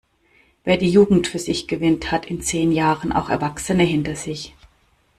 Wer 0.63 0.77
die 0.77 0.89
Jugend 0.89 1.27
für 1.27 1.37
sich 1.37 1.67
gewinnt, 1.67 2.11
hat 2.11 2.25
in 2.25 2.41
zehn 2.41 2.71
Jahren 2.71 3.11
auch 3.11 3.29
Erwachsene 3.29 3.83
hinter 3.83 4.15
sich. 4.15 4.55